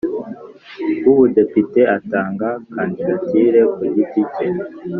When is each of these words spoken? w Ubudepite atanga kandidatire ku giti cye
w 1.05 1.07
Ubudepite 1.13 1.81
atanga 1.97 2.49
kandidatire 2.73 3.61
ku 3.73 3.81
giti 3.93 4.21
cye 4.33 4.47